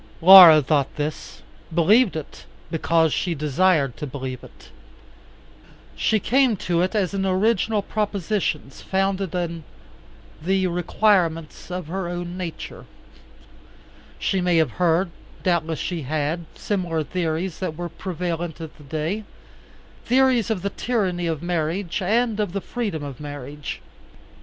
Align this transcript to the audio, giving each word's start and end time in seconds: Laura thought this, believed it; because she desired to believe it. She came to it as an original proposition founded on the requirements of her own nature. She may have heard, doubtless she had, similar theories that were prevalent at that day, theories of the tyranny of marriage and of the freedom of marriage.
Laura 0.19 0.63
thought 0.63 0.95
this, 0.95 1.43
believed 1.71 2.15
it; 2.15 2.45
because 2.71 3.13
she 3.13 3.35
desired 3.35 3.95
to 3.95 4.07
believe 4.07 4.43
it. 4.43 4.69
She 5.95 6.19
came 6.19 6.57
to 6.57 6.81
it 6.81 6.95
as 6.95 7.13
an 7.13 7.23
original 7.23 7.83
proposition 7.83 8.71
founded 8.71 9.35
on 9.35 9.63
the 10.41 10.65
requirements 10.65 11.69
of 11.69 11.85
her 11.85 12.07
own 12.07 12.35
nature. 12.35 12.87
She 14.17 14.41
may 14.41 14.57
have 14.57 14.71
heard, 14.71 15.11
doubtless 15.43 15.77
she 15.77 16.01
had, 16.01 16.45
similar 16.55 17.03
theories 17.03 17.59
that 17.59 17.77
were 17.77 17.87
prevalent 17.87 18.59
at 18.59 18.75
that 18.79 18.89
day, 18.89 19.23
theories 20.03 20.49
of 20.49 20.63
the 20.63 20.71
tyranny 20.71 21.27
of 21.27 21.43
marriage 21.43 22.01
and 22.01 22.39
of 22.39 22.53
the 22.53 22.61
freedom 22.61 23.03
of 23.03 23.19
marriage. 23.19 23.81